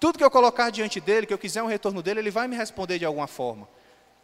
[0.00, 2.56] Tudo que eu colocar diante dele, que eu quiser um retorno dele, ele vai me
[2.56, 3.68] responder de alguma forma.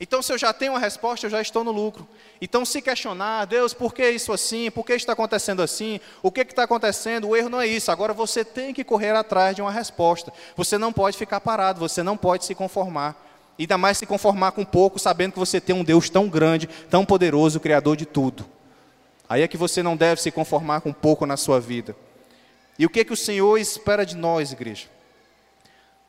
[0.01, 2.09] Então, se eu já tenho uma resposta, eu já estou no lucro.
[2.41, 4.71] Então, se questionar, Deus, por que isso assim?
[4.71, 6.01] Por que está acontecendo assim?
[6.23, 7.29] O que está acontecendo?
[7.29, 7.93] O erro não é isso.
[7.93, 10.33] Agora você tem que correr atrás de uma resposta.
[10.57, 13.30] Você não pode ficar parado, você não pode se conformar.
[13.61, 17.05] Ainda mais se conformar com pouco, sabendo que você tem um Deus tão grande, tão
[17.05, 18.47] poderoso, Criador de tudo.
[19.29, 21.95] Aí é que você não deve se conformar com pouco na sua vida.
[22.79, 24.89] E o que, que o Senhor espera de nós, igreja?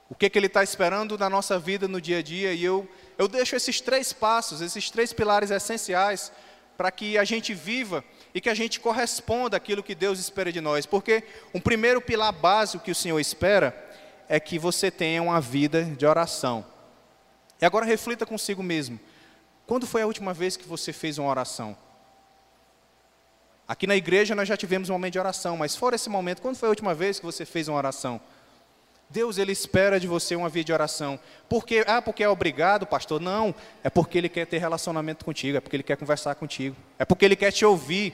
[0.09, 2.53] O que, que Ele está esperando na nossa vida no dia a dia?
[2.53, 2.87] E eu
[3.21, 6.31] eu deixo esses três passos, esses três pilares essenciais
[6.75, 10.59] para que a gente viva e que a gente corresponda àquilo que Deus espera de
[10.59, 10.87] nós.
[10.87, 13.75] Porque um primeiro pilar básico que o Senhor espera
[14.27, 16.65] é que você tenha uma vida de oração.
[17.61, 18.99] E agora reflita consigo mesmo.
[19.67, 21.77] Quando foi a última vez que você fez uma oração?
[23.67, 26.57] Aqui na igreja nós já tivemos um momento de oração, mas fora esse momento, quando
[26.57, 28.19] foi a última vez que você fez uma oração?
[29.09, 31.19] Deus ele espera de você uma vida de oração.
[31.47, 33.21] Porque ah, porque é obrigado, pastor?
[33.21, 37.05] Não, é porque ele quer ter relacionamento contigo, é porque ele quer conversar contigo, é
[37.05, 38.13] porque ele quer te ouvir.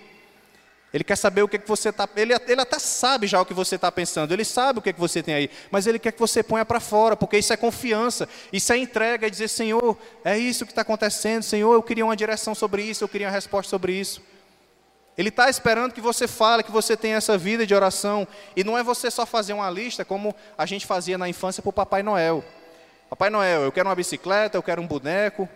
[0.97, 2.09] Ele quer saber o que, que você está.
[2.15, 4.99] Ele, ele até sabe já o que você está pensando, ele sabe o que, que
[4.99, 8.27] você tem aí, mas ele quer que você ponha para fora, porque isso é confiança,
[8.51, 12.15] isso é entrega, é dizer, Senhor, é isso que está acontecendo, Senhor, eu queria uma
[12.15, 14.23] direção sobre isso, eu queria uma resposta sobre isso.
[15.15, 18.27] Ele está esperando que você fale, que você tenha essa vida de oração.
[18.55, 21.69] E não é você só fazer uma lista como a gente fazia na infância para
[21.69, 22.43] o Papai Noel.
[23.07, 25.47] Papai Noel, eu quero uma bicicleta, eu quero um boneco,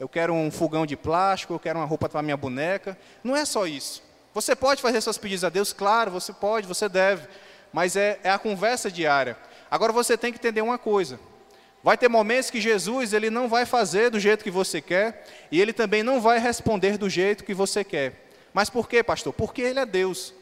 [0.00, 2.98] eu quero um fogão de plástico, eu quero uma roupa para minha boneca.
[3.22, 4.07] Não é só isso.
[4.38, 7.26] Você pode fazer seus pedidos a Deus, claro, você pode, você deve.
[7.72, 9.36] Mas é, é a conversa diária.
[9.68, 11.18] Agora você tem que entender uma coisa.
[11.82, 15.60] Vai ter momentos que Jesus ele não vai fazer do jeito que você quer e
[15.60, 18.28] ele também não vai responder do jeito que você quer.
[18.54, 19.32] Mas por quê, pastor?
[19.32, 20.32] Porque Ele é Deus.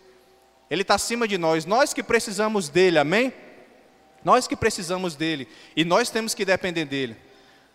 [0.70, 1.64] Ele está acima de nós.
[1.64, 3.32] Nós que precisamos dele, amém?
[4.22, 5.48] Nós que precisamos dele.
[5.74, 7.16] E nós temos que depender dele.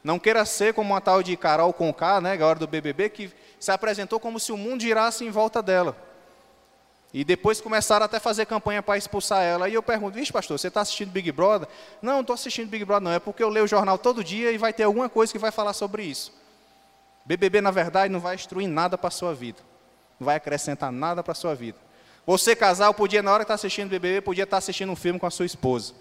[0.04, 3.32] Não queira ser como uma tal de Carol Conká, né, a hora do BBB, que
[3.60, 6.11] se apresentou como se o mundo girasse em volta dela.
[7.13, 9.67] E depois começaram até a fazer campanha para expulsar ela.
[9.67, 11.67] E eu pergunto, vixe, pastor, você está assistindo Big Brother?
[12.02, 13.12] Não, não estou assistindo Big Brother, não.
[13.12, 15.52] É porque eu leio o jornal todo dia e vai ter alguma coisa que vai
[15.52, 16.34] falar sobre isso.
[17.26, 19.62] BBB, na verdade, não vai instruir nada para a sua vida
[20.21, 21.78] não vai acrescentar nada para a sua vida.
[22.28, 25.19] Você, casal, podia, na hora que está assistindo BBB, podia estar tá assistindo um filme
[25.19, 25.95] com a sua esposa.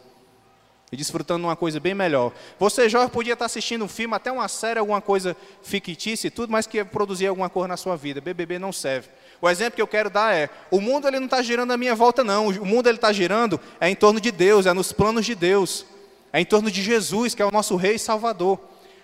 [0.93, 2.31] E desfrutando de uma coisa bem melhor.
[2.59, 6.31] Você, jovem, podia estar tá assistindo um filme, até uma série, alguma coisa fictícia e
[6.31, 8.21] tudo, mas que produzir alguma coisa na sua vida.
[8.21, 9.09] BBB não serve.
[9.43, 11.95] O exemplo que eu quero dar é: o mundo ele não está girando à minha
[11.95, 12.49] volta, não.
[12.49, 15.87] O mundo ele está girando é em torno de Deus, é nos planos de Deus,
[16.33, 18.61] é em torno de Jesus, que é o nosso Rei e Salvador.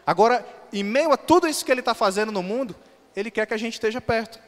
[0.06, 2.76] Agora, em meio a tudo isso que Ele está fazendo no mundo,
[3.14, 4.38] Ele quer que a gente esteja perto.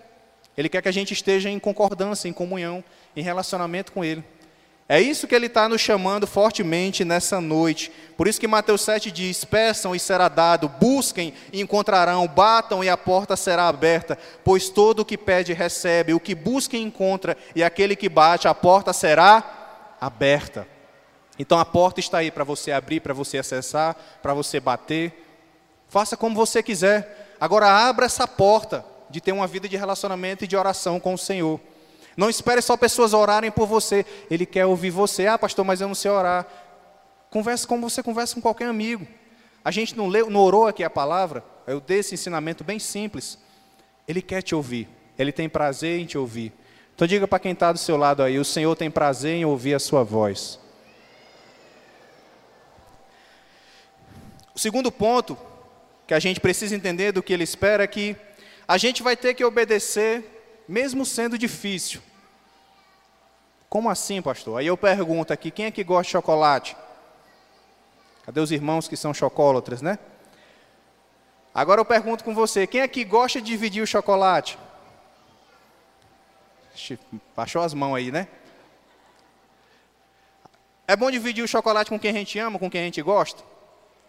[0.56, 2.82] Ele quer que a gente esteja em concordância, em comunhão,
[3.16, 4.24] em relacionamento com Ele.
[4.88, 7.92] É isso que Ele está nos chamando fortemente nessa noite.
[8.16, 12.88] Por isso que Mateus 7 diz: Peçam e será dado, busquem e encontrarão, batam e
[12.88, 17.62] a porta será aberta, pois todo o que pede recebe, o que busca encontra, e
[17.62, 20.66] aquele que bate, a porta será aberta.
[21.38, 25.26] Então a porta está aí para você abrir, para você acessar, para você bater.
[25.86, 27.36] Faça como você quiser.
[27.38, 31.18] Agora abra essa porta de ter uma vida de relacionamento e de oração com o
[31.18, 31.60] Senhor.
[32.18, 34.04] Não espere só pessoas orarem por você.
[34.28, 35.28] Ele quer ouvir você.
[35.28, 36.44] Ah, pastor, mas eu não sei orar.
[37.30, 39.06] Converse como você conversa com qualquer amigo.
[39.64, 41.44] A gente não, leu, não orou aqui a palavra.
[41.64, 43.38] Eu dei esse ensinamento bem simples.
[44.08, 44.88] Ele quer te ouvir.
[45.16, 46.52] Ele tem prazer em te ouvir.
[46.92, 49.74] Então diga para quem está do seu lado aí: o Senhor tem prazer em ouvir
[49.74, 50.58] a sua voz.
[54.52, 55.38] O segundo ponto
[56.04, 58.16] que a gente precisa entender do que ele espera é que
[58.66, 60.24] a gente vai ter que obedecer,
[60.66, 62.07] mesmo sendo difícil.
[63.68, 64.58] Como assim, pastor?
[64.58, 66.76] Aí eu pergunto aqui: quem é que gosta de chocolate?
[68.24, 69.98] Cadê os irmãos que são chocólatras, né?
[71.54, 74.58] Agora eu pergunto com você: quem é que gosta de dividir o chocolate?
[77.36, 78.28] Baixou as mãos aí, né?
[80.86, 83.42] É bom dividir o chocolate com quem a gente ama, com quem a gente gosta?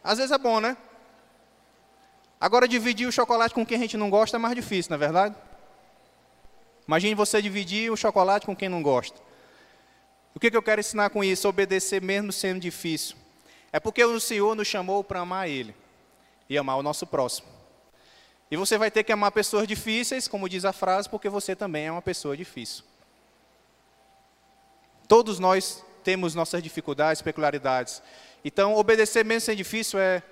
[0.02, 0.78] Às vezes é bom, né?
[2.40, 5.00] Agora, dividir o chocolate com quem a gente não gosta é mais difícil, não é
[5.00, 5.36] verdade?
[6.88, 9.20] Imagine você dividir o chocolate com quem não gosta.
[10.34, 11.48] O que, que eu quero ensinar com isso?
[11.48, 13.16] Obedecer mesmo sendo difícil.
[13.72, 15.76] É porque o Senhor nos chamou para amar Ele
[16.50, 17.48] e amar o nosso próximo.
[18.52, 21.86] E você vai ter que amar pessoas difíceis, como diz a frase, porque você também
[21.86, 22.84] é uma pessoa difícil.
[25.08, 28.02] Todos nós temos nossas dificuldades, peculiaridades.
[28.44, 30.24] Então, obedecer mesmo sendo difícil é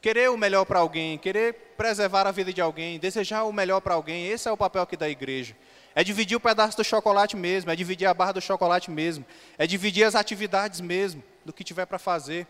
[0.00, 3.94] querer o melhor para alguém, querer preservar a vida de alguém, desejar o melhor para
[3.94, 4.26] alguém.
[4.26, 5.54] Esse é o papel aqui da igreja.
[5.94, 9.24] É dividir o pedaço do chocolate mesmo, é dividir a barra do chocolate mesmo,
[9.58, 12.46] é dividir as atividades mesmo, do que tiver para fazer.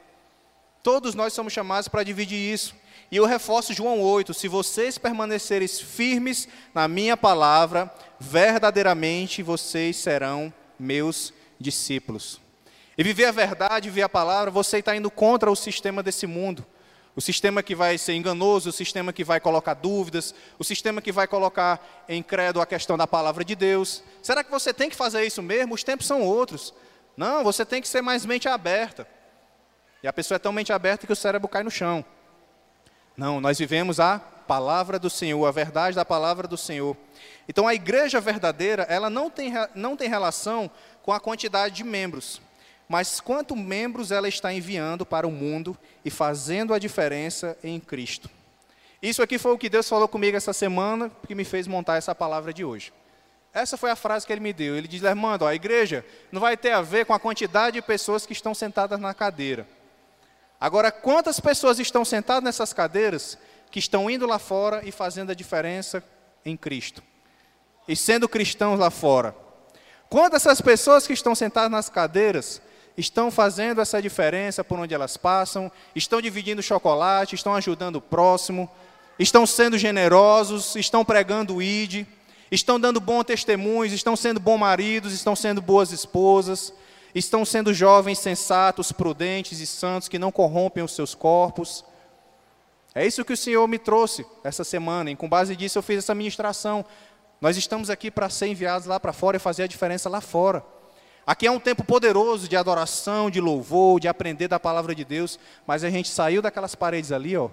[0.83, 2.75] Todos nós somos chamados para dividir isso.
[3.11, 10.53] E eu reforço João 8: se vocês permanecerem firmes na minha palavra, verdadeiramente vocês serão
[10.79, 12.41] meus discípulos.
[12.97, 16.67] E viver a verdade, viver a palavra, você está indo contra o sistema desse mundo.
[17.15, 21.13] O sistema que vai ser enganoso, o sistema que vai colocar dúvidas, o sistema que
[21.13, 24.03] vai colocar em credo a questão da palavra de Deus.
[24.23, 25.75] Será que você tem que fazer isso mesmo?
[25.75, 26.73] Os tempos são outros.
[27.15, 29.07] Não, você tem que ser mais mente aberta.
[30.03, 32.03] E a pessoa é tão mente aberta que o cérebro cai no chão.
[33.15, 36.97] Não, nós vivemos a palavra do Senhor, a verdade da palavra do Senhor.
[37.47, 40.71] Então a igreja verdadeira, ela não tem, não tem relação
[41.03, 42.41] com a quantidade de membros
[42.93, 45.75] mas quanto membros ela está enviando para o mundo
[46.05, 48.29] e fazendo a diferença em Cristo.
[49.01, 52.15] Isso aqui foi o que Deus falou comigo essa semana, que me fez montar essa
[52.15, 52.93] palavra de hoje.
[53.55, 54.77] Essa foi a frase que ele me deu.
[54.77, 58.27] Ele diz: Armando, a igreja não vai ter a ver com a quantidade de pessoas
[58.27, 59.67] que estão sentadas na cadeira.
[60.61, 63.39] Agora, quantas pessoas estão sentadas nessas cadeiras
[63.71, 66.05] que estão indo lá fora e fazendo a diferença
[66.45, 67.03] em Cristo?
[67.89, 69.35] E sendo cristãos lá fora?
[70.11, 72.61] Quantas essas pessoas que estão sentadas nas cadeiras
[72.97, 78.71] estão fazendo essa diferença por onde elas passam, estão dividindo chocolate, estão ajudando o próximo,
[79.19, 82.07] estão sendo generosos, estão pregando o ID,
[82.51, 86.73] estão dando bons testemunhos, estão sendo bons maridos, estão sendo boas esposas,
[87.15, 91.85] estão sendo jovens sensatos, prudentes e santos que não corrompem os seus corpos.
[92.95, 95.99] É isso que o Senhor me trouxe essa semana, e com base disso eu fiz
[95.99, 96.85] essa ministração.
[97.41, 100.63] Nós estamos aqui para ser enviados lá para fora e fazer a diferença lá fora.
[101.27, 105.39] Aqui é um tempo poderoso de adoração, de louvor, de aprender da palavra de Deus,
[105.67, 107.49] mas a gente saiu daquelas paredes ali, ó.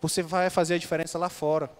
[0.00, 1.70] Você vai fazer a diferença lá fora.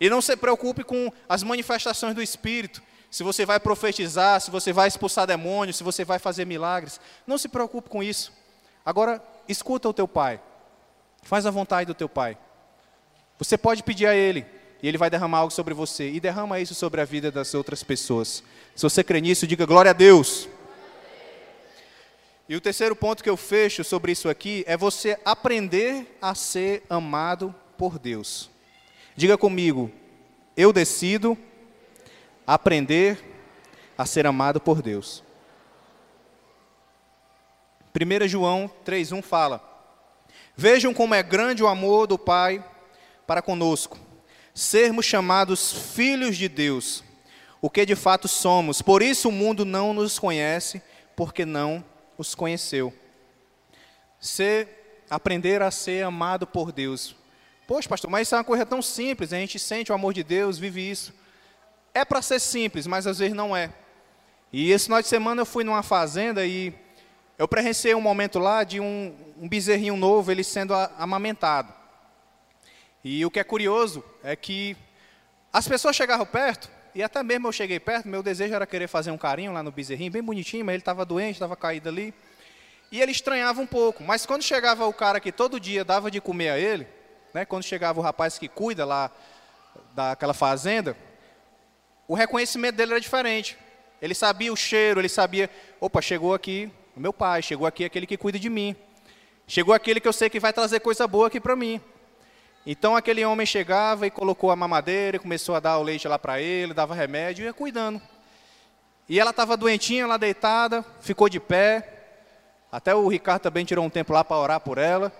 [0.00, 2.82] E não se preocupe com as manifestações do Espírito.
[3.10, 7.00] Se você vai profetizar, se você vai expulsar demônios, se você vai fazer milagres.
[7.26, 8.32] Não se preocupe com isso.
[8.84, 10.40] Agora, escuta o teu pai.
[11.22, 12.38] Faz a vontade do teu pai.
[13.38, 14.46] Você pode pedir a ele,
[14.82, 16.10] e ele vai derramar algo sobre você.
[16.10, 18.42] E derrama isso sobre a vida das outras pessoas.
[18.74, 20.48] Se você crê nisso, diga glória a Deus.
[22.48, 26.82] E o terceiro ponto que eu fecho sobre isso aqui é você aprender a ser
[26.88, 28.48] amado por Deus.
[29.14, 29.92] Diga comigo,
[30.56, 31.36] eu decido
[32.46, 33.22] aprender
[33.98, 35.22] a ser amado por Deus.
[37.94, 39.62] 1 João 3,1 fala:
[40.56, 42.64] Vejam como é grande o amor do Pai
[43.26, 43.98] para conosco,
[44.54, 47.04] sermos chamados filhos de Deus,
[47.60, 48.80] o que de fato somos.
[48.80, 50.80] Por isso o mundo não nos conhece,
[51.14, 51.84] porque não
[52.18, 52.92] os conheceu.
[54.20, 57.14] Ser, aprender a ser amado por Deus.
[57.66, 60.24] Poxa, pastor, mas isso é uma coisa tão simples, a gente sente o amor de
[60.24, 61.14] Deus, vive isso.
[61.94, 63.72] É para ser simples, mas às vezes não é.
[64.52, 66.74] E esse final de semana eu fui numa fazenda e
[67.38, 71.72] eu presenciei um momento lá de um, um bezerrinho novo, ele sendo amamentado.
[73.04, 74.76] E o que é curioso é que
[75.52, 79.12] as pessoas chegavam perto e até mesmo eu cheguei perto, meu desejo era querer fazer
[79.12, 82.12] um carinho lá no bezerrinho, bem bonitinho, mas ele estava doente, estava caído ali.
[82.90, 86.20] E ele estranhava um pouco, mas quando chegava o cara que todo dia dava de
[86.20, 86.88] comer a ele,
[87.32, 89.12] né, quando chegava o rapaz que cuida lá
[89.94, 90.96] daquela fazenda,
[92.08, 93.56] o reconhecimento dele era diferente.
[94.02, 95.48] Ele sabia o cheiro, ele sabia,
[95.80, 98.74] opa, chegou aqui o meu pai, chegou aqui aquele que cuida de mim.
[99.46, 101.80] Chegou aquele que eu sei que vai trazer coisa boa aqui para mim.
[102.66, 106.18] Então aquele homem chegava e colocou a mamadeira, e começou a dar o leite lá
[106.18, 108.00] para ele, dava remédio e ia cuidando.
[109.08, 111.94] E ela estava doentinha lá deitada, ficou de pé.
[112.70, 115.10] Até o Ricardo também tirou um tempo lá para orar por ela.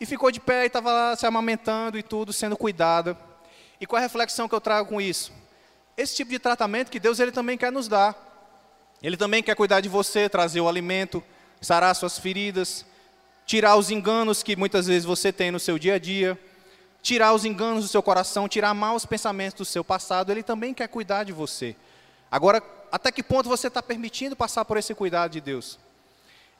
[0.00, 3.18] E ficou de pé e estava lá se amamentando e tudo, sendo cuidada.
[3.80, 5.32] E qual é a reflexão que eu trago com isso?
[5.96, 8.16] Esse tipo de tratamento que Deus ele também quer nos dar.
[9.02, 11.22] Ele também quer cuidar de você, trazer o alimento,
[11.60, 12.86] sarar suas feridas,
[13.44, 16.38] tirar os enganos que muitas vezes você tem no seu dia a dia
[17.02, 20.88] tirar os enganos do seu coração, tirar maus pensamentos do seu passado, Ele também quer
[20.88, 21.74] cuidar de você.
[22.30, 25.78] Agora, até que ponto você está permitindo passar por esse cuidado de Deus?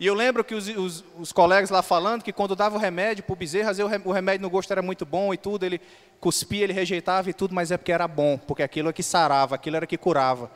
[0.01, 3.23] E eu lembro que os, os, os colegas lá falando que quando dava o remédio
[3.23, 3.71] para o bezerro,
[4.07, 5.79] o remédio no gosto era muito bom e tudo, ele
[6.19, 9.57] cuspia, ele rejeitava e tudo, mas é porque era bom, porque aquilo é que sarava,
[9.57, 10.51] aquilo era que curava.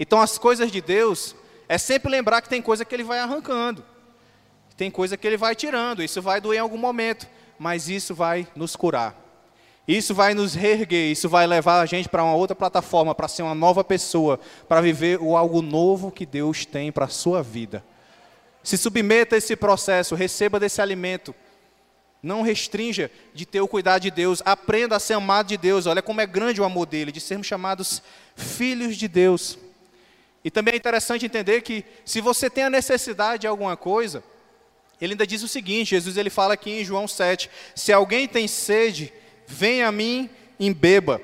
[0.00, 1.36] Então as coisas de Deus,
[1.68, 3.84] é sempre lembrar que tem coisa que ele vai arrancando,
[4.76, 8.48] tem coisa que ele vai tirando, isso vai doer em algum momento, mas isso vai
[8.56, 9.27] nos curar.
[9.88, 13.42] Isso vai nos reerguer, isso vai levar a gente para uma outra plataforma, para ser
[13.42, 17.82] uma nova pessoa, para viver o algo novo que Deus tem para a sua vida.
[18.62, 21.34] Se submeta a esse processo, receba desse alimento.
[22.22, 25.86] Não restrinja de ter o cuidado de Deus, aprenda a ser amado de Deus.
[25.86, 28.02] Olha como é grande o amor dele, de sermos chamados
[28.36, 29.56] filhos de Deus.
[30.44, 34.22] E também é interessante entender que se você tem a necessidade de alguma coisa,
[35.00, 38.46] ele ainda diz o seguinte, Jesus ele fala aqui em João 7, se alguém tem
[38.46, 39.12] sede,
[39.48, 40.28] venha a mim
[40.60, 41.20] e beba.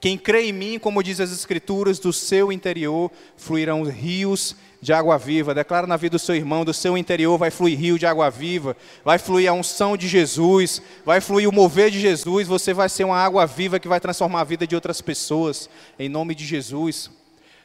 [0.00, 5.16] Quem crê em mim, como diz as Escrituras, do seu interior fluirão rios de água
[5.16, 5.54] viva.
[5.54, 8.76] Declara na vida do seu irmão, do seu interior vai fluir rio de água viva,
[9.04, 12.48] vai fluir a unção de Jesus, vai fluir o mover de Jesus.
[12.48, 16.08] Você vai ser uma água viva que vai transformar a vida de outras pessoas, em
[16.08, 17.08] nome de Jesus.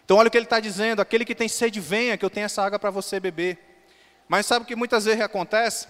[0.05, 2.45] Então, olha o que ele está dizendo: aquele que tem sede, venha, que eu tenho
[2.45, 3.57] essa água para você beber.
[4.27, 5.88] Mas sabe o que muitas vezes acontece?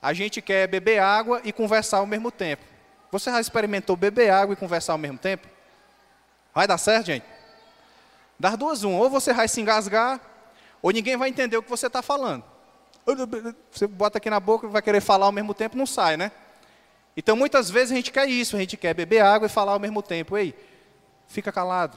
[0.00, 2.73] A gente quer beber água e conversar ao mesmo tempo.
[3.14, 5.46] Você já experimentou beber água e conversar ao mesmo tempo?
[6.52, 7.24] Vai dar certo, gente?
[8.36, 8.92] Dar duas um.
[8.96, 10.20] Ou você vai se engasgar,
[10.82, 12.42] ou ninguém vai entender o que você está falando.
[13.70, 16.32] Você bota aqui na boca vai querer falar ao mesmo tempo, não sai, né?
[17.16, 19.78] Então muitas vezes a gente quer isso, a gente quer beber água e falar ao
[19.78, 20.36] mesmo tempo.
[20.36, 20.52] Ei,
[21.28, 21.96] fica calado,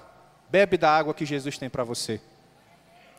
[0.52, 2.22] bebe da água que Jesus tem para você.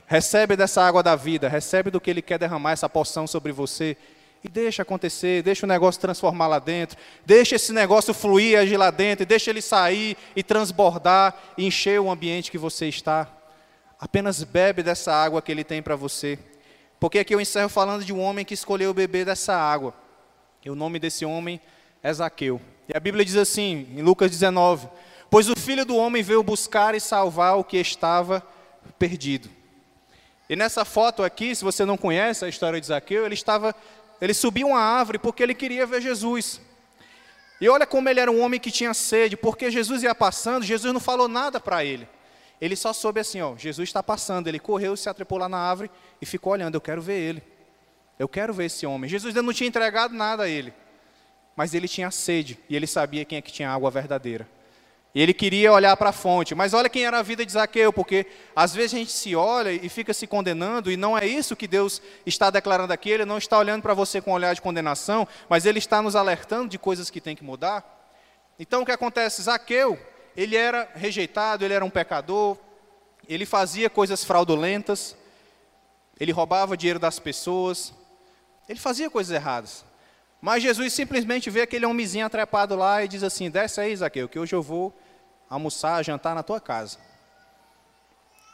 [0.06, 3.96] Recebe dessa água da vida, recebe do que Ele quer derramar essa porção sobre você
[4.42, 8.90] e deixa acontecer, deixa o negócio transformar lá dentro, deixa esse negócio fluir, agir lá
[8.90, 13.28] dentro, deixa ele sair e transbordar e encher o ambiente que você está.
[13.98, 16.38] Apenas bebe dessa água que ele tem para você.
[17.00, 19.92] Porque aqui eu encerro falando de um homem que escolheu beber dessa água.
[20.64, 21.60] E o nome desse homem
[22.02, 22.60] é Zaqueu.
[22.88, 24.88] E a Bíblia diz assim, em Lucas 19:
[25.30, 28.42] Pois o filho do homem veio buscar e salvar o que estava
[28.98, 29.50] perdido.
[30.48, 33.74] E nessa foto aqui, se você não conhece a história de Zaqueu, ele estava
[34.20, 36.60] ele subiu uma árvore porque ele queria ver Jesus.
[37.60, 40.92] E olha como ele era um homem que tinha sede, porque Jesus ia passando, Jesus
[40.92, 42.08] não falou nada para ele.
[42.60, 44.48] Ele só soube assim, ó, Jesus está passando.
[44.48, 45.90] Ele correu, se atrepou lá na árvore
[46.20, 46.74] e ficou olhando.
[46.74, 47.42] Eu quero ver ele.
[48.18, 49.08] Eu quero ver esse homem.
[49.08, 50.74] Jesus ainda não tinha entregado nada a ele,
[51.54, 54.48] mas ele tinha sede e ele sabia quem é que tinha água verdadeira.
[55.18, 56.54] E ele queria olhar para a fonte.
[56.54, 59.72] Mas olha quem era a vida de Zaqueu, porque às vezes a gente se olha
[59.72, 63.10] e fica se condenando, e não é isso que Deus está declarando aqui.
[63.10, 66.14] Ele não está olhando para você com um olhar de condenação, mas ele está nos
[66.14, 68.14] alertando de coisas que tem que mudar.
[68.60, 69.42] Então o que acontece?
[69.42, 69.98] Zaqueu,
[70.36, 72.56] ele era rejeitado, ele era um pecador,
[73.28, 75.16] ele fazia coisas fraudulentas,
[76.20, 77.92] ele roubava dinheiro das pessoas,
[78.68, 79.84] ele fazia coisas erradas.
[80.40, 84.38] Mas Jesus simplesmente vê aquele homenzinho atrapado lá e diz assim: Desce aí, Zaqueu, que
[84.38, 84.94] hoje eu vou
[85.48, 86.98] almoçar, jantar na tua casa.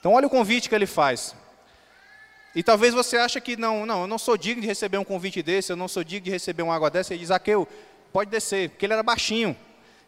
[0.00, 1.34] Então, olha o convite que ele faz.
[2.54, 5.42] E talvez você ache que não, não, eu não sou digno de receber um convite
[5.42, 7.12] desse, eu não sou digno de receber uma água dessa.
[7.12, 7.66] Ele diz: Zaqueu,
[8.12, 9.56] pode descer, porque ele era baixinho.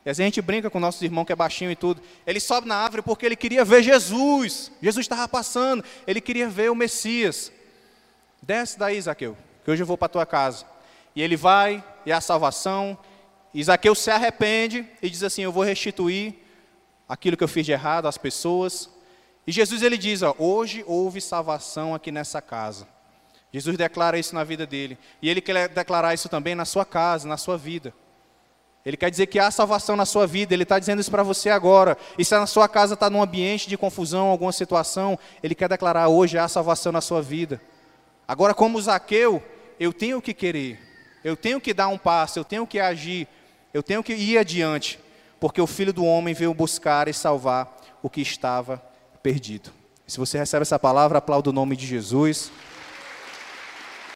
[0.05, 2.01] E assim a gente brinca com nossos irmãos que é baixinho e tudo.
[2.24, 4.70] Ele sobe na árvore porque ele queria ver Jesus.
[4.80, 7.51] Jesus estava passando, ele queria ver o Messias.
[8.41, 10.64] Desce daí, Zaqueu, que hoje eu vou para a tua casa.
[11.16, 12.97] E ele vai, e a salvação.
[13.53, 16.45] Isaqueu se arrepende e diz assim: Eu vou restituir
[17.09, 18.91] aquilo que eu fiz de errado às pessoas.
[19.47, 22.89] E Jesus ele diz: ó, Hoje houve salvação aqui nessa casa.
[23.53, 24.99] Jesus declara isso na vida dele.
[25.23, 27.95] E ele quer declarar isso também na sua casa, na sua vida.
[28.85, 31.51] Ele quer dizer que há salvação na sua vida, ele está dizendo isso para você
[31.51, 31.99] agora.
[32.17, 36.07] E se na sua casa está num ambiente de confusão, alguma situação, ele quer declarar
[36.07, 37.61] hoje há salvação na sua vida.
[38.29, 39.43] Agora, como Zaqueu,
[39.81, 40.79] eu tenho que querer,
[41.25, 43.27] eu tenho que dar um passo, eu tenho que agir,
[43.75, 45.01] eu tenho que ir adiante,
[45.47, 48.82] porque o Filho do Homem veio buscar e salvar o que estava
[49.22, 49.70] perdido.
[50.05, 52.51] Se você recebe essa palavra, aplauda o nome de Jesus.